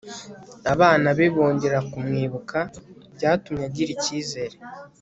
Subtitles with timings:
[0.73, 2.59] abana be bongera kumwibuka
[3.15, 4.55] byatumye agira icyizere